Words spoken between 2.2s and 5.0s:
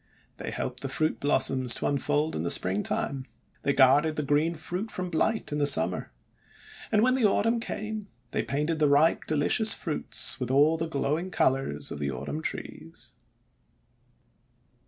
in the Springtime. They guarded the green fruit